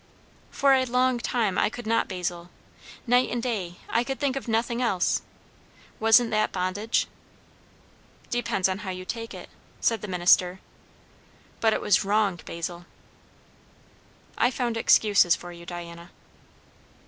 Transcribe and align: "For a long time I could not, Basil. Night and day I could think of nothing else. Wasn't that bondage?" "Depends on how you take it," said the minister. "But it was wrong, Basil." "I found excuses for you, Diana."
"For 0.49 0.73
a 0.73 0.83
long 0.85 1.19
time 1.19 1.59
I 1.59 1.69
could 1.69 1.85
not, 1.85 2.07
Basil. 2.07 2.49
Night 3.05 3.29
and 3.29 3.43
day 3.43 3.75
I 3.87 4.03
could 4.03 4.19
think 4.19 4.35
of 4.35 4.47
nothing 4.47 4.81
else. 4.81 5.21
Wasn't 5.99 6.31
that 6.31 6.51
bondage?" 6.51 7.05
"Depends 8.31 8.67
on 8.67 8.79
how 8.79 8.89
you 8.89 9.05
take 9.05 9.35
it," 9.35 9.47
said 9.79 10.01
the 10.01 10.07
minister. 10.07 10.59
"But 11.59 11.73
it 11.73 11.81
was 11.81 12.03
wrong, 12.03 12.39
Basil." 12.43 12.87
"I 14.39 14.49
found 14.49 14.75
excuses 14.75 15.35
for 15.35 15.51
you, 15.51 15.67
Diana." 15.67 16.09